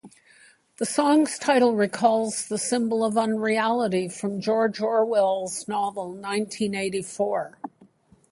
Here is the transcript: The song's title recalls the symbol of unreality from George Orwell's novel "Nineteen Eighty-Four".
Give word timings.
The 0.77 0.85
song's 0.87 1.37
title 1.37 1.75
recalls 1.75 2.47
the 2.47 2.57
symbol 2.57 3.05
of 3.05 3.19
unreality 3.19 4.07
from 4.07 4.41
George 4.41 4.79
Orwell's 4.81 5.67
novel 5.67 6.13
"Nineteen 6.13 6.73
Eighty-Four". 6.73 7.59